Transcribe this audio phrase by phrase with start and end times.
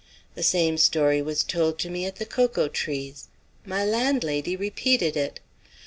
[0.33, 3.27] The same story was told to me at the 'Cocoa Trees.'
[3.67, 5.39] My landlady repeated it.